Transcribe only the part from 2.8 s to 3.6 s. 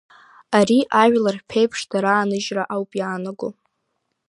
иаанаго.